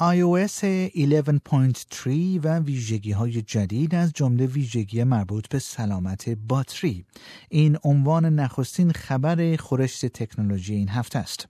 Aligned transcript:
iOS 0.00 0.64
11.3 0.94 2.40
و 2.42 2.58
ویژگی 2.58 3.12
های 3.12 3.42
جدید 3.42 3.94
از 3.94 4.12
جمله 4.12 4.46
ویژگی 4.46 5.04
مربوط 5.04 5.48
به 5.48 5.58
سلامت 5.58 6.28
باتری 6.28 7.04
این 7.48 7.78
عنوان 7.84 8.24
نخستین 8.24 8.92
خبر 8.92 9.56
خورشت 9.56 10.06
تکنولوژی 10.06 10.74
این 10.74 10.88
هفته 10.88 11.18
است 11.18 11.48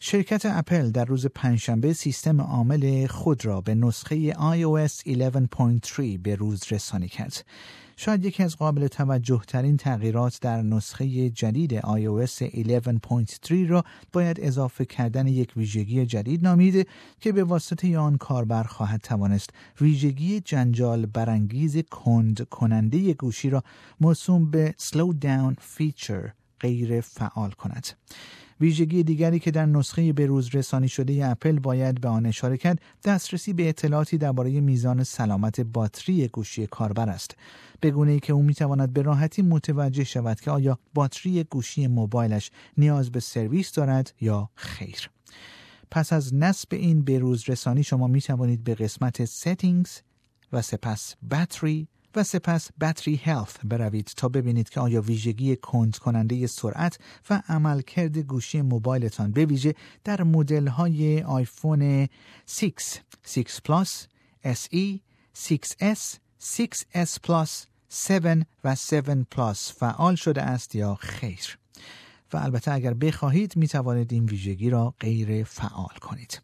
شرکت 0.00 0.46
اپل 0.46 0.90
در 0.90 1.04
روز 1.04 1.26
پنجشنبه 1.26 1.92
سیستم 1.92 2.40
عامل 2.40 3.06
خود 3.06 3.44
را 3.46 3.60
به 3.60 3.74
نسخه 3.74 4.32
iOS 4.32 4.92
11.3 4.92 6.18
به 6.22 6.34
روز 6.34 6.72
رسانی 6.72 7.08
کرد. 7.08 7.44
شاید 8.04 8.24
یکی 8.24 8.42
از 8.42 8.56
قابل 8.56 8.86
توجه 8.86 9.42
ترین 9.46 9.76
تغییرات 9.76 10.38
در 10.40 10.62
نسخه 10.62 11.30
جدید 11.30 11.80
iOS 11.80 12.42
11.3 12.42 13.50
را 13.68 13.84
باید 14.12 14.40
اضافه 14.40 14.84
کردن 14.84 15.26
یک 15.26 15.52
ویژگی 15.56 16.06
جدید 16.06 16.44
نامید 16.44 16.88
که 17.20 17.32
به 17.32 17.44
واسطه 17.44 17.98
آن 17.98 18.16
کاربر 18.16 18.62
خواهد 18.62 19.00
توانست 19.00 19.50
ویژگی 19.80 20.40
جنجال 20.40 21.06
برانگیز 21.06 21.78
کند 21.78 22.48
کننده 22.48 23.14
گوشی 23.14 23.50
را 23.50 23.62
موسوم 24.00 24.50
به 24.50 24.74
Slow 24.80 25.24
Down 25.24 25.54
Feature 25.54 26.30
غیر 26.60 27.00
فعال 27.00 27.50
کند. 27.50 27.86
ویژگی 28.62 29.02
دیگری 29.02 29.38
که 29.38 29.50
در 29.50 29.66
نسخه 29.66 30.12
به 30.12 30.26
روز 30.26 30.54
رسانی 30.54 30.88
شده 30.88 31.26
اپل 31.26 31.58
باید 31.58 32.00
به 32.00 32.08
آن 32.08 32.26
اشاره 32.26 32.56
کرد 32.56 32.80
دسترسی 33.04 33.52
به 33.52 33.68
اطلاعاتی 33.68 34.18
درباره 34.18 34.60
میزان 34.60 35.04
سلامت 35.04 35.60
باتری 35.60 36.28
گوشی 36.28 36.66
کاربر 36.66 37.08
است. 37.08 37.36
به 37.80 37.90
گونه 37.90 38.12
ای 38.12 38.20
که 38.20 38.32
او 38.32 38.42
می‌تواند 38.42 38.92
به 38.92 39.02
راحتی 39.02 39.42
متوجه 39.42 40.04
شود 40.04 40.40
که 40.40 40.50
آیا 40.50 40.78
باتری 40.94 41.44
گوشی 41.44 41.86
موبایلش 41.86 42.50
نیاز 42.76 43.12
به 43.12 43.20
سرویس 43.20 43.72
دارد 43.72 44.14
یا 44.20 44.50
خیر. 44.54 45.10
پس 45.90 46.12
از 46.12 46.34
نصب 46.34 46.68
این 46.72 47.04
به 47.04 47.18
روز 47.18 47.48
رسانی 47.48 47.82
شما 47.82 48.06
می 48.06 48.20
توانید 48.20 48.64
به 48.64 48.74
قسمت 48.74 49.24
Settings 49.24 49.90
و 50.52 50.62
سپس 50.62 51.14
باتری 51.22 51.88
و 52.16 52.22
سپس 52.22 52.68
Battery 52.80 53.16
Health 53.16 53.56
بروید 53.64 54.12
تا 54.16 54.28
ببینید 54.28 54.68
که 54.68 54.80
آیا 54.80 55.02
ویژگی 55.02 55.56
کند 55.56 55.98
کننده 55.98 56.46
سرعت 56.46 56.98
و 57.30 57.42
عملکرد 57.48 58.18
گوشی 58.18 58.62
موبایلتان 58.62 59.32
به 59.32 59.44
ویژه 59.44 59.74
در 60.04 60.22
مدل 60.22 60.66
های 60.66 61.22
آیفون 61.22 62.08
6, 62.46 62.70
6 63.26 63.60
Plus، 63.64 64.06
SE, 64.44 65.00
6S, 65.38 66.16
6S 66.40 67.18
Plus، 67.22 67.66
7 68.10 68.46
و 68.64 68.70
7 68.70 69.10
پلاس 69.30 69.72
فعال 69.72 70.14
شده 70.14 70.42
است 70.42 70.74
یا 70.74 70.94
خیر. 70.94 71.58
و 72.32 72.36
البته 72.36 72.72
اگر 72.72 72.94
بخواهید 72.94 73.56
می 73.56 73.68
توانید 73.68 74.12
این 74.12 74.24
ویژگی 74.24 74.70
را 74.70 74.94
غیر 75.00 75.44
فعال 75.44 75.96
کنید. 76.00 76.40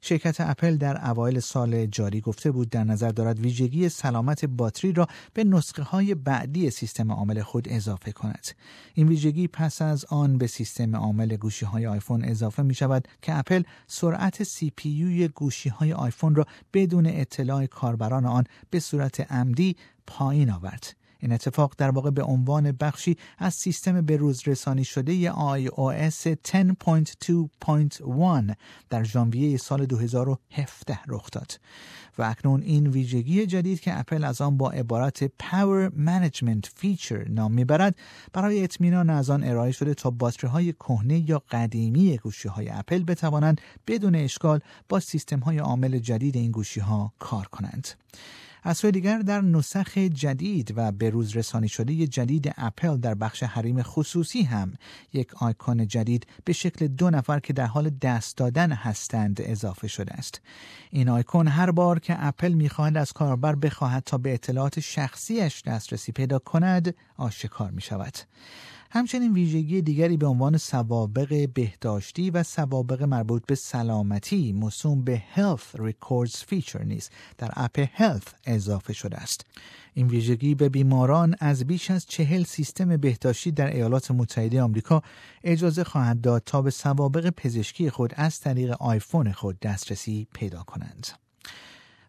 شرکت 0.00 0.36
اپل 0.40 0.76
در 0.76 1.10
اوایل 1.10 1.40
سال 1.40 1.86
جاری 1.86 2.20
گفته 2.20 2.50
بود 2.50 2.70
در 2.70 2.84
نظر 2.84 3.10
دارد 3.10 3.40
ویژگی 3.40 3.88
سلامت 3.88 4.44
باتری 4.44 4.92
را 4.92 5.06
به 5.34 5.44
نسخه 5.44 5.82
های 5.82 6.14
بعدی 6.14 6.70
سیستم 6.70 7.12
عامل 7.12 7.42
خود 7.42 7.68
اضافه 7.68 8.12
کند. 8.12 8.46
این 8.94 9.08
ویژگی 9.08 9.48
پس 9.48 9.82
از 9.82 10.04
آن 10.04 10.38
به 10.38 10.46
سیستم 10.46 10.96
عامل 10.96 11.36
گوشی 11.36 11.64
های 11.64 11.86
آیفون 11.86 12.24
اضافه 12.24 12.62
می 12.62 12.74
شود 12.74 13.08
که 13.22 13.38
اپل 13.38 13.62
سرعت 13.86 14.42
CPU 14.42 15.28
گوشی 15.28 15.68
های 15.68 15.92
آیفون 15.92 16.34
را 16.34 16.46
بدون 16.74 17.06
اطلاع 17.06 17.66
کاربران 17.66 18.26
آن 18.26 18.44
به 18.70 18.80
صورت 18.80 19.32
عمدی 19.32 19.76
پایین 20.06 20.50
آورد. 20.50 20.99
این 21.20 21.32
اتفاق 21.32 21.74
در 21.78 21.90
واقع 21.90 22.10
به 22.10 22.22
عنوان 22.22 22.72
بخشی 22.72 23.16
از 23.38 23.54
سیستم 23.54 24.00
به 24.00 24.16
روز 24.16 24.48
رسانی 24.48 24.84
شده 24.84 25.32
iOS 25.32 26.36
10.2.1 26.48 28.54
در 28.90 29.04
ژانویه 29.04 29.56
سال 29.56 29.86
2017 29.86 30.98
رخ 31.08 31.30
داد 31.30 31.60
و 32.18 32.22
اکنون 32.22 32.62
این 32.62 32.86
ویژگی 32.86 33.46
جدید 33.46 33.80
که 33.80 33.98
اپل 33.98 34.24
از 34.24 34.40
آن 34.40 34.56
با 34.56 34.70
عبارت 34.70 35.26
Power 35.26 35.90
Management 36.06 36.66
Feature 36.80 37.30
نام 37.30 37.52
می‌برد 37.52 37.96
برای 38.32 38.64
اطمینان 38.64 39.10
از 39.10 39.30
آن 39.30 39.44
ارائه 39.44 39.72
شده 39.72 39.94
تا 39.94 40.10
باتری 40.10 40.50
های 40.50 40.72
کهنه 40.72 41.30
یا 41.30 41.42
قدیمی 41.50 42.18
گوشی 42.18 42.48
های 42.48 42.68
اپل 42.68 43.02
بتوانند 43.02 43.60
بدون 43.86 44.14
اشکال 44.14 44.60
با 44.88 45.00
سیستم 45.00 45.38
های 45.38 45.58
عامل 45.58 45.98
جدید 45.98 46.36
این 46.36 46.50
گوشی 46.50 46.80
ها 46.80 47.12
کار 47.18 47.46
کنند. 47.46 47.88
از 48.62 48.76
سوی 48.76 48.90
دیگر 48.90 49.18
در 49.18 49.40
نسخ 49.40 49.98
جدید 49.98 50.72
و 50.76 50.92
به 50.92 51.10
روز 51.10 51.36
رسانی 51.36 51.68
شده 51.68 52.06
جدید 52.06 52.54
اپل 52.56 52.96
در 52.96 53.14
بخش 53.14 53.42
حریم 53.42 53.82
خصوصی 53.82 54.42
هم 54.42 54.72
یک 55.12 55.42
آیکون 55.42 55.86
جدید 55.86 56.26
به 56.44 56.52
شکل 56.52 56.86
دو 56.86 57.10
نفر 57.10 57.40
که 57.40 57.52
در 57.52 57.66
حال 57.66 57.90
دست 57.90 58.36
دادن 58.36 58.72
هستند 58.72 59.40
اضافه 59.40 59.88
شده 59.88 60.14
است. 60.14 60.40
این 60.90 61.08
آیکون 61.08 61.48
هر 61.48 61.70
بار 61.70 61.98
که 61.98 62.26
اپل 62.26 62.52
می‌خواهد 62.52 62.96
از 62.96 63.12
کاربر 63.12 63.54
بخواهد 63.54 64.02
تا 64.02 64.18
به 64.18 64.34
اطلاعات 64.34 64.80
شخصیش 64.80 65.62
دسترسی 65.62 66.12
پیدا 66.12 66.38
کند 66.38 66.94
آشکار 67.16 67.70
می 67.70 67.80
شود 67.80 68.14
همچنین 68.92 69.32
ویژگی 69.32 69.82
دیگری 69.82 70.16
به 70.16 70.26
عنوان 70.26 70.56
سوابق 70.56 71.48
بهداشتی 71.54 72.30
و 72.30 72.42
سوابق 72.42 73.02
مربوط 73.02 73.46
به 73.46 73.54
سلامتی 73.54 74.52
موسوم 74.52 75.04
به 75.04 75.22
Health 75.36 75.78
Records 75.78 76.36
Feature 76.36 76.84
نیز 76.84 77.10
در 77.38 77.50
اپ 77.56 77.84
Health 77.84 78.28
اضافه 78.44 78.92
شده 78.92 79.16
است. 79.16 79.46
این 79.94 80.06
ویژگی 80.06 80.54
به 80.54 80.68
بیماران 80.68 81.34
از 81.40 81.64
بیش 81.64 81.90
از 81.90 82.06
چهل 82.06 82.42
سیستم 82.42 82.96
بهداشتی 82.96 83.50
در 83.50 83.74
ایالات 83.74 84.10
متحده 84.10 84.62
آمریکا 84.62 85.02
اجازه 85.44 85.84
خواهد 85.84 86.20
داد 86.20 86.42
تا 86.46 86.62
به 86.62 86.70
سوابق 86.70 87.30
پزشکی 87.30 87.90
خود 87.90 88.12
از 88.16 88.40
طریق 88.40 88.82
آیفون 88.82 89.32
خود 89.32 89.60
دسترسی 89.60 90.26
پیدا 90.34 90.62
کنند. 90.62 91.29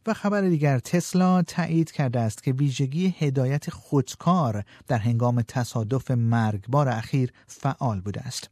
و 0.08 0.14
خبر 0.14 0.42
دیگر 0.42 0.80
تسلا 0.80 1.42
تایید 1.42 1.92
کرده 1.92 2.20
است 2.20 2.44
که 2.44 2.52
ویژگی 2.52 3.16
هدایت 3.20 3.70
خودکار 3.70 4.64
در 4.88 4.98
هنگام 4.98 5.42
تصادف 5.42 6.12
مرگبار 6.12 6.90
اخیر 6.90 7.32
فعال 7.48 8.02
بوده 8.02 8.22
است. 8.22 8.50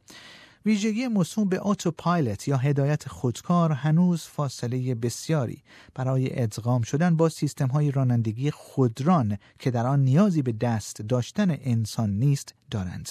ویژگی 0.66 1.08
موسوم 1.08 1.48
به 1.48 1.58
اتوپایلت 1.62 2.48
یا 2.48 2.56
هدایت 2.56 3.08
خودکار 3.08 3.72
هنوز 3.72 4.22
فاصله 4.22 4.94
بسیاری 4.94 5.62
برای 5.94 6.42
ادغام 6.42 6.82
شدن 6.82 7.16
با 7.16 7.28
سیستم 7.28 7.68
های 7.68 7.90
رانندگی 7.90 8.50
خودران 8.50 9.38
که 9.58 9.70
در 9.70 9.86
آن 9.86 10.00
نیازی 10.00 10.42
به 10.42 10.52
دست 10.52 11.02
داشتن 11.02 11.50
انسان 11.50 12.10
نیست 12.10 12.54
دارند. 12.70 13.08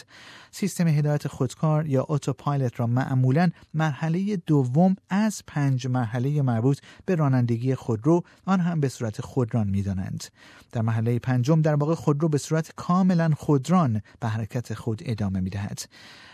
سیستم 0.52 0.88
هدایت 0.88 1.28
خودکار 1.28 1.88
یا 1.88 2.06
اتوپایلت 2.10 2.80
را 2.80 2.88
معمولا 2.88 3.50
مرحله 3.74 4.36
دوم 4.36 4.96
از 5.10 5.44
پنج 5.48 5.88
مرحله 5.88 6.42
مربوط 6.42 6.80
به 7.06 7.16
رانندگی 7.16 7.76
خودرو 7.76 8.24
آن 8.46 8.60
هم 8.60 8.80
به 8.80 8.90
صورت 8.90 9.22
خودران 9.22 9.68
می‌دانند. 9.68 10.24
در 10.72 10.82
مرحله 10.82 11.20
پنجم 11.20 11.62
در 11.62 11.76
واقع 11.76 11.96
خودرو 11.96 12.30
به 12.30 12.38
صورت 12.38 12.72
کاملا 12.76 13.32
خودران 13.38 14.02
به 14.20 14.28
حرکت 14.28 14.74
خود 14.74 15.02
ادامه 15.06 15.40
می‌دهد. 15.40 15.82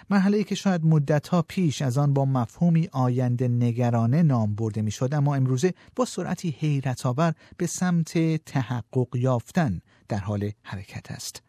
مرحله 0.09 0.43
که 0.43 0.55
شاید 0.55 0.85
مدتها 0.85 1.41
پیش 1.41 1.81
از 1.81 1.97
آن 1.97 2.13
با 2.13 2.25
مفهومی 2.25 2.89
آینده 2.91 3.47
نگرانه 3.47 4.23
نام 4.23 4.55
برده 4.55 4.81
می‌شد 4.81 5.13
اما 5.13 5.35
امروزه 5.35 5.73
با 5.95 6.05
سرعتی 6.05 6.55
حیرت 6.59 7.05
آور 7.05 7.33
به 7.57 7.67
سمت 7.67 8.35
تحقق 8.45 9.15
یافتن 9.15 9.79
در 10.07 10.19
حال 10.19 10.51
حرکت 10.63 11.11
است. 11.11 11.44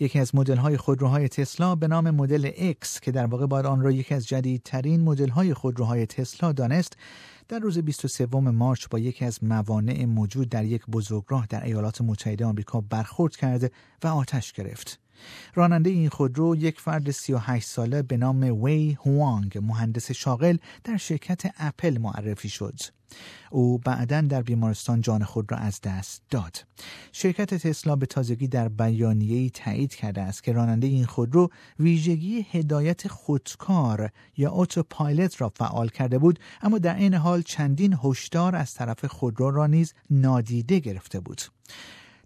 یکی 0.00 0.18
از 0.18 0.34
مدل 0.34 0.56
های 0.56 0.76
خودروهای 0.76 1.28
تسلا 1.28 1.74
به 1.74 1.88
نام 1.88 2.10
مدل 2.10 2.72
X 2.72 3.00
که 3.00 3.12
در 3.12 3.26
واقع 3.26 3.46
باید 3.46 3.66
آن 3.66 3.80
را 3.80 3.90
یکی 3.90 4.14
از 4.14 4.28
جدیدترین 4.28 5.00
مدل 5.00 5.28
های 5.28 5.54
خودروهای 5.54 6.06
تسلا 6.06 6.52
دانست 6.52 6.96
در 7.48 7.58
روز 7.58 7.78
23 7.78 8.26
مارچ 8.36 8.86
با 8.90 8.98
یکی 8.98 9.24
از 9.24 9.44
موانع 9.44 10.04
موجود 10.04 10.48
در 10.48 10.64
یک 10.64 10.86
بزرگراه 10.86 11.46
در 11.46 11.64
ایالات 11.64 12.00
متحده 12.00 12.44
آمریکا 12.44 12.80
برخورد 12.80 13.36
کرده 13.36 13.70
و 14.04 14.06
آتش 14.06 14.52
گرفت. 14.52 15.07
راننده 15.54 15.90
این 15.90 16.08
خودرو 16.08 16.56
یک 16.56 16.80
فرد 16.80 17.10
38 17.10 17.68
ساله 17.68 18.02
به 18.02 18.16
نام 18.16 18.62
وی 18.62 18.98
هوانگ 19.06 19.58
مهندس 19.62 20.10
شاغل 20.10 20.56
در 20.84 20.96
شرکت 20.96 21.42
اپل 21.58 21.98
معرفی 21.98 22.48
شد. 22.48 22.78
او 23.50 23.78
بعدا 23.78 24.20
در 24.20 24.42
بیمارستان 24.42 25.00
جان 25.00 25.24
خود 25.24 25.52
را 25.52 25.58
از 25.58 25.80
دست 25.80 26.22
داد. 26.30 26.64
شرکت 27.12 27.54
تسلا 27.54 27.96
به 27.96 28.06
تازگی 28.06 28.48
در 28.48 28.68
بیانیه‌ای 28.68 29.50
تایید 29.50 29.94
کرده 29.94 30.20
است 30.20 30.42
که 30.42 30.52
راننده 30.52 30.86
این 30.86 31.06
خودرو 31.06 31.50
ویژگی 31.78 32.46
هدایت 32.50 33.08
خودکار 33.08 34.10
یا 34.36 34.50
اتوپایلوت 34.52 35.40
را 35.40 35.48
فعال 35.48 35.88
کرده 35.88 36.18
بود 36.18 36.38
اما 36.62 36.78
در 36.78 36.96
این 36.96 37.14
حال 37.14 37.42
چندین 37.42 37.98
هشدار 38.04 38.56
از 38.56 38.74
طرف 38.74 39.04
خودرو 39.04 39.50
را 39.50 39.66
نیز 39.66 39.94
نادیده 40.10 40.78
گرفته 40.78 41.20
بود. 41.20 41.42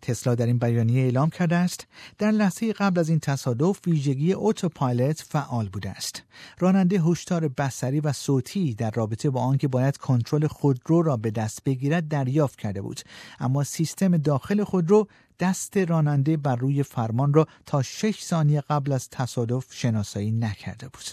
تسلا 0.02 0.34
در 0.34 0.46
این 0.46 0.58
بیانیه 0.58 1.02
اعلام 1.02 1.30
کرده 1.30 1.56
است 1.56 1.86
در 2.18 2.30
لحظه 2.30 2.72
قبل 2.72 3.00
از 3.00 3.08
این 3.08 3.20
تصادف 3.20 3.80
ویژگی 3.86 4.34
اتوپایلوت 4.34 5.22
فعال 5.22 5.68
بوده 5.68 5.90
است. 5.90 6.22
راننده 6.58 7.00
هشدار 7.00 7.48
بصری 7.48 8.00
و 8.00 8.12
صوتی 8.12 8.74
در 8.74 8.90
رابطه 8.90 9.30
با 9.30 9.40
آنکه 9.40 9.68
باید 9.68 9.96
کنترل 9.96 10.46
خودرو 10.46 11.02
را 11.02 11.16
به 11.16 11.30
دست 11.30 11.64
بگیرد 11.64 12.08
دریافت 12.08 12.58
کرده 12.58 12.82
بود. 12.82 13.00
اما 13.40 13.64
سیستم 13.64 14.16
داخل 14.16 14.64
خودرو 14.64 15.08
دست 15.40 15.76
راننده 15.76 16.36
بر 16.36 16.56
روی 16.56 16.82
فرمان 16.82 17.34
را 17.34 17.46
تا 17.66 17.82
6 17.82 18.22
ثانیه 18.22 18.60
قبل 18.60 18.92
از 18.92 19.08
تصادف 19.10 19.66
شناسایی 19.70 20.32
نکرده 20.32 20.88
بود. 20.88 21.04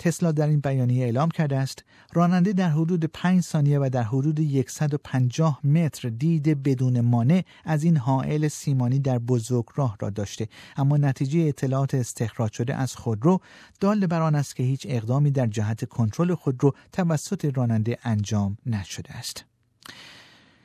تسلا 0.00 0.32
در 0.32 0.46
این 0.46 0.60
بیانیه 0.60 1.04
اعلام 1.04 1.28
کرده 1.28 1.56
است 1.56 1.84
راننده 2.12 2.52
در 2.52 2.68
حدود 2.68 3.04
5 3.04 3.42
ثانیه 3.42 3.78
و 3.78 3.88
در 3.92 4.02
حدود 4.02 4.68
150 4.68 5.66
متر 5.66 6.08
دید 6.08 6.62
بدون 6.62 7.00
مانع 7.00 7.42
از 7.64 7.84
این 7.84 7.96
حائل 7.96 8.48
سیمانی 8.48 8.98
در 8.98 9.18
بزرگ 9.18 9.64
راه 9.74 9.96
را 10.00 10.10
داشته 10.10 10.48
اما 10.76 10.96
نتیجه 10.96 11.40
اطلاعات 11.40 11.94
استخراج 11.94 12.52
شده 12.52 12.74
از 12.74 12.96
خودرو 12.96 13.40
دال 13.80 14.06
بر 14.06 14.22
آن 14.22 14.34
است 14.34 14.56
که 14.56 14.62
هیچ 14.62 14.86
اقدامی 14.88 15.30
در 15.30 15.46
جهت 15.46 15.84
کنترل 15.84 16.34
خودرو 16.34 16.74
توسط 16.92 17.52
راننده 17.54 17.98
انجام 18.02 18.58
نشده 18.66 19.12
است 19.12 19.44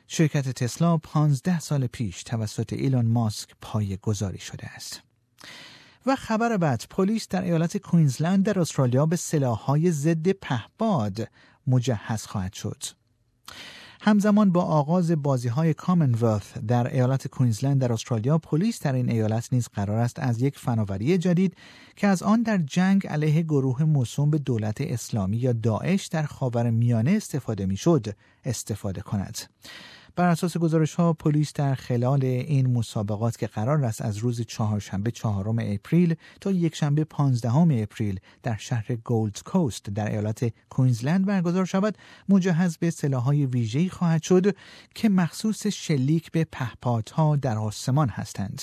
شرکت 0.08 0.48
تسلا 0.48 0.96
15 0.98 1.60
سال 1.60 1.86
پیش 1.86 2.22
توسط 2.22 2.72
ایلان 2.72 3.06
ماسک 3.06 3.48
پای 3.60 3.96
گذاری 3.96 4.38
شده 4.38 4.66
است. 4.66 5.02
و 6.06 6.16
خبر 6.16 6.56
بعد 6.56 6.84
پلیس 6.90 7.28
در 7.28 7.44
ایالت 7.44 7.76
کوینزلند 7.76 8.44
در 8.44 8.60
استرالیا 8.60 9.06
به 9.06 9.16
سلاحهای 9.16 9.90
ضد 9.90 10.28
پهباد 10.28 11.28
مجهز 11.66 12.26
خواهد 12.26 12.52
شد. 12.52 12.82
همزمان 14.00 14.52
با 14.52 14.62
آغاز 14.62 15.10
بازی 15.10 15.48
های 15.48 15.74
کامنولث 15.74 16.52
در 16.68 16.94
ایالت 16.94 17.28
کوینزلند 17.28 17.80
در 17.80 17.92
استرالیا 17.92 18.38
پلیس 18.38 18.82
در 18.82 18.92
این 18.92 19.10
ایالت 19.10 19.48
نیز 19.52 19.68
قرار 19.68 19.98
است 19.98 20.18
از 20.18 20.42
یک 20.42 20.58
فناوری 20.58 21.18
جدید 21.18 21.56
که 21.96 22.06
از 22.06 22.22
آن 22.22 22.42
در 22.42 22.58
جنگ 22.58 23.06
علیه 23.06 23.42
گروه 23.42 23.82
موسوم 23.82 24.30
به 24.30 24.38
دولت 24.38 24.80
اسلامی 24.80 25.36
یا 25.36 25.52
داعش 25.52 26.06
در 26.06 26.22
خاور 26.22 26.70
میانه 26.70 27.10
استفاده 27.10 27.66
می‌شد 27.66 28.06
استفاده 28.44 29.00
کند 29.00 29.38
بر 30.16 30.28
اساس 30.28 30.56
گزارش 30.56 30.94
ها 30.94 31.12
پلیس 31.12 31.52
در 31.52 31.74
خلال 31.74 32.24
این 32.24 32.72
مسابقات 32.72 33.38
که 33.38 33.46
قرار 33.46 33.84
است 33.84 34.02
از 34.02 34.16
روز 34.16 34.40
چهارشنبه 34.40 35.10
چهارم 35.10 35.56
اپریل 35.60 36.14
تا 36.40 36.50
یکشنبه 36.50 37.04
پانزدهم 37.04 37.68
اپریل 37.72 38.20
در 38.42 38.56
شهر 38.56 38.94
گولد 38.94 39.42
کوست 39.44 39.84
در 39.84 40.10
ایالت 40.10 40.52
کوینزلند 40.70 41.26
برگزار 41.26 41.64
شود 41.64 41.98
مجهز 42.28 42.76
به 42.76 42.90
سلاحهای 42.90 43.46
ویژه‌ای 43.46 43.88
خواهد 43.88 44.22
شد 44.22 44.56
که 44.94 45.08
مخصوص 45.08 45.66
شلیک 45.66 46.32
به 46.32 46.46
پهپادها 46.52 47.36
در 47.36 47.58
آسمان 47.58 48.08
هستند 48.08 48.62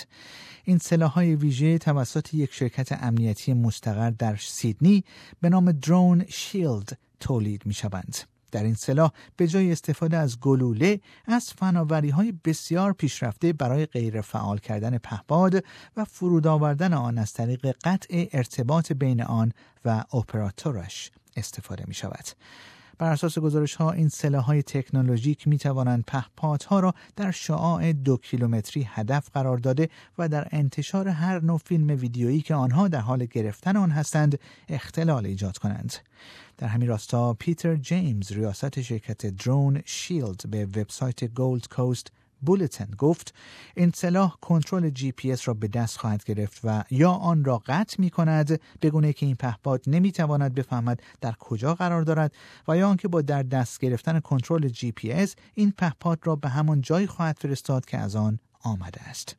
این 0.63 0.77
سلاحهای 0.77 1.35
ویژه 1.35 1.77
توسط 1.77 2.33
یک 2.33 2.53
شرکت 2.53 3.03
امنیتی 3.03 3.53
مستقر 3.53 4.09
در 4.09 4.35
سیدنی 4.35 5.03
به 5.41 5.49
نام 5.49 5.71
درون 5.71 6.25
شیلد 6.29 6.97
تولید 7.19 7.65
می 7.65 7.73
شوند. 7.73 8.32
در 8.53 8.63
این 8.63 8.73
سلاح 8.73 9.11
به 9.37 9.47
جای 9.47 9.71
استفاده 9.71 10.17
از 10.17 10.39
گلوله 10.39 10.99
از 11.25 11.53
فناوری 11.53 12.09
های 12.09 12.33
بسیار 12.45 12.93
پیشرفته 12.93 13.53
برای 13.53 13.85
غیر 13.85 14.21
فعال 14.21 14.57
کردن 14.57 14.97
پهپاد 14.97 15.63
و 15.97 16.05
فرود 16.05 16.47
آوردن 16.47 16.93
آن 16.93 17.17
از 17.17 17.33
طریق 17.33 17.75
قطع 17.83 18.27
ارتباط 18.31 18.91
بین 18.91 19.21
آن 19.23 19.51
و 19.85 20.03
اپراتورش 20.13 21.11
استفاده 21.37 21.83
می 21.87 21.93
شود. 21.93 22.25
بر 22.97 23.11
اساس 23.11 23.39
گزارش 23.39 23.75
ها 23.75 23.91
این 23.91 24.09
سلاح 24.09 24.43
های 24.43 24.63
تکنولوژیک 24.63 25.47
می 25.47 25.57
توانند 25.57 26.03
پهپادها 26.07 26.79
را 26.79 26.93
در 27.15 27.31
شعاع 27.31 27.93
دو 27.93 28.17
کیلومتری 28.17 28.87
هدف 28.89 29.29
قرار 29.33 29.57
داده 29.57 29.89
و 30.17 30.29
در 30.29 30.47
انتشار 30.51 31.07
هر 31.07 31.39
نوع 31.39 31.57
فیلم 31.57 31.87
ویدیویی 31.87 32.41
که 32.41 32.55
آنها 32.55 32.87
در 32.87 32.99
حال 32.99 33.25
گرفتن 33.25 33.77
آن 33.77 33.91
هستند 33.91 34.39
اختلال 34.69 35.25
ایجاد 35.25 35.57
کنند. 35.57 35.93
در 36.57 36.67
همین 36.67 36.87
راستا 36.87 37.33
پیتر 37.33 37.75
جیمز 37.75 38.31
ریاست 38.31 38.81
شرکت 38.81 39.25
DroneShield 39.25 40.49
به 40.49 40.65
وبسایت 40.65 41.23
گولد 41.23 41.67
کوست 41.67 42.11
بولتن 42.45 42.87
گفت 42.97 43.33
این 43.75 43.91
سلاح 43.95 44.35
کنترل 44.41 44.89
جی 44.89 45.11
پی 45.11 45.31
اس 45.31 45.47
را 45.47 45.53
به 45.53 45.67
دست 45.67 45.97
خواهد 45.97 46.23
گرفت 46.23 46.59
و 46.63 46.83
یا 46.91 47.11
آن 47.11 47.45
را 47.45 47.57
قطع 47.65 47.95
می 47.99 48.09
کند 48.09 48.61
بگونه‌ای 48.81 49.13
که 49.13 49.25
این 49.25 49.35
پهپاد 49.35 49.83
نمی 49.87 50.11
تواند 50.11 50.55
بفهمد 50.55 51.03
در 51.21 51.31
کجا 51.31 51.75
قرار 51.75 52.01
دارد 52.01 52.33
و 52.67 52.77
یا 52.77 52.89
آنکه 52.89 53.07
با 53.07 53.21
در 53.21 53.43
دست 53.43 53.79
گرفتن 53.79 54.19
کنترل 54.19 54.67
جی 54.67 54.91
پی 54.91 55.11
اس 55.11 55.35
این 55.53 55.73
پهپاد 55.77 56.19
را 56.23 56.35
به 56.35 56.49
همان 56.49 56.81
جایی 56.81 57.07
خواهد 57.07 57.37
فرستاد 57.39 57.85
که 57.85 57.97
از 57.97 58.15
آن 58.15 58.39
آمده 58.61 59.01
است. 59.01 59.35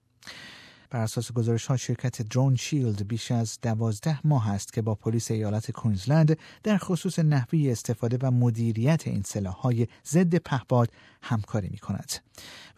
بر 0.91 1.01
اساس 1.01 1.33
گزارش 1.33 1.67
ها 1.67 1.77
شرکت 1.77 2.23
درون 2.23 2.57
شیلد 2.57 3.09
بیش 3.09 3.31
از 3.31 3.59
دوازده 3.63 4.27
ماه 4.27 4.51
است 4.51 4.73
که 4.73 4.83
با 4.83 4.95
پلیس 4.95 5.31
ایالت 5.31 5.71
کوینزلند 5.71 6.39
در 6.63 6.79
خصوص 6.79 7.19
نحوی 7.19 7.71
استفاده 7.71 8.19
و 8.23 8.31
مدیریت 8.31 9.07
این 9.07 9.25
های 9.47 9.87
ضد 10.07 10.35
پهپاد 10.35 10.91
همکاری 11.23 11.69
می 11.69 11.79
کند 11.79 12.13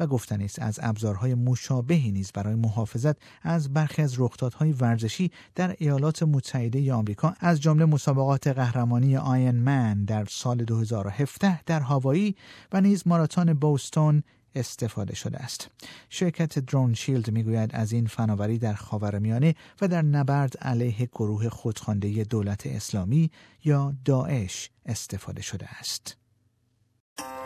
و 0.00 0.06
گفتن 0.06 0.41
است 0.41 0.62
از 0.62 0.81
ابزارهای 0.82 1.35
مشابهی 1.35 2.11
نیز 2.12 2.32
برای 2.32 2.55
محافظت 2.55 3.17
از 3.43 3.73
برخی 3.73 4.03
از 4.03 4.20
رخدادهای 4.20 4.73
ورزشی 4.73 5.31
در 5.55 5.76
ایالات 5.79 6.23
متحده 6.23 6.93
آمریکا. 6.93 7.35
از 7.41 7.61
جمله 7.61 7.85
مسابقات 7.85 8.47
قهرمانی 8.47 9.17
آین 9.17 9.50
من 9.50 10.05
در 10.05 10.25
سال 10.25 10.56
2017 10.56 11.62
در 11.62 11.81
هاوایی 11.81 12.37
و 12.73 12.81
نیز 12.81 13.06
ماراتون 13.06 13.52
بوستون 13.52 14.23
استفاده 14.56 15.14
شده 15.14 15.38
است. 15.38 15.70
شرکت 16.11 16.58
DroneShield 16.58 17.31
می‌گوید 17.31 17.70
از 17.75 17.93
این 17.93 18.06
فناوری 18.06 18.58
در 18.58 18.75
خاورمیانه 18.75 19.55
و 19.81 19.88
در 19.88 20.03
نبرد 20.03 20.56
علیه 20.56 21.08
گروه 21.12 21.49
خودخوانده 21.49 22.25
دولت 22.25 22.67
اسلامی 22.67 23.31
یا 23.64 23.94
داعش 24.05 24.70
استفاده 24.87 25.43
شده 25.43 25.67
است. 25.79 26.17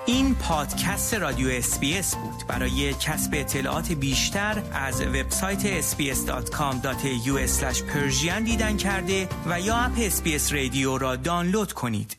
این 0.06 0.34
پادکست 0.34 1.14
رادیو 1.14 1.48
SBS 1.48 2.14
بود 2.14 2.46
برای 2.48 2.94
کسب 2.94 3.30
اطلاعات 3.34 3.92
بیشتر 3.92 4.62
از 4.72 5.00
وبسایت 5.00 5.82
sbs.com.au 5.82 7.38
دیدن 8.44 8.76
کرده 8.76 9.28
و 9.46 9.60
یا 9.60 9.76
اپ 9.76 9.92
SBS 9.98 10.52
رادیو 10.52 10.98
را 10.98 11.16
دانلود 11.16 11.72
کنید 11.72 12.16